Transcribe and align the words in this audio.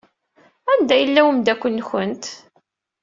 Anda 0.71 0.95
yella 0.97 1.21
umeddakel-nwent? 1.29 2.25